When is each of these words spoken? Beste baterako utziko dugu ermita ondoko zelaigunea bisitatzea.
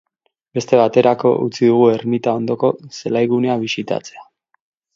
Beste 0.59 0.77
baterako 0.79 1.33
utziko 1.49 1.73
dugu 1.75 1.85
ermita 1.97 2.35
ondoko 2.39 2.73
zelaigunea 3.01 3.59
bisitatzea. 3.69 4.27